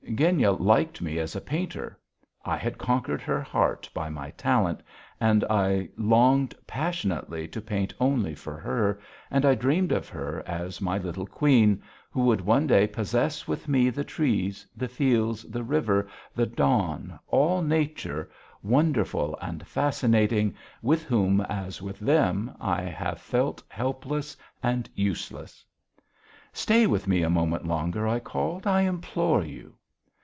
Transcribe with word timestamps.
Genya 0.13 0.51
liked 0.51 1.01
me 1.01 1.17
as 1.19 1.37
a 1.37 1.41
painter, 1.41 1.97
I 2.43 2.57
had 2.57 2.77
conquered 2.77 3.21
her 3.21 3.39
heart 3.41 3.89
by 3.93 4.09
my 4.09 4.31
talent, 4.31 4.81
and 5.21 5.45
I 5.45 5.87
longed 5.95 6.53
passionately 6.67 7.47
to 7.47 7.61
paint 7.61 7.93
only 7.97 8.35
for 8.35 8.57
her, 8.57 8.99
and 9.29 9.45
I 9.45 9.55
dreamed 9.55 9.93
of 9.93 10.09
her 10.09 10.43
as 10.45 10.81
my 10.81 10.97
little 10.97 11.25
queen, 11.25 11.81
who 12.11 12.21
would 12.23 12.41
one 12.41 12.67
day 12.67 12.87
possess 12.87 13.47
with 13.47 13.69
me 13.69 13.89
the 13.89 14.03
trees, 14.03 14.67
the 14.75 14.89
fields, 14.89 15.43
the 15.43 15.63
river, 15.63 16.09
the 16.35 16.45
dawn, 16.45 17.17
all 17.29 17.61
Nature, 17.61 18.29
wonderful 18.61 19.37
and 19.41 19.65
fascinating, 19.65 20.53
with 20.81 21.03
whom, 21.03 21.39
as 21.41 21.81
with 21.81 21.99
them, 21.99 22.51
I 22.59 22.81
have 22.81 23.21
felt 23.21 23.63
helpless 23.69 24.35
and 24.61 24.89
useless. 24.93 25.63
"Stay 26.51 26.85
with 26.85 27.07
me 27.07 27.23
a 27.23 27.29
moment 27.29 27.65
longer," 27.65 28.05
I 28.07 28.19
called. 28.19 28.67
"I 28.67 28.81
implore 28.81 29.43
you." 29.45 29.75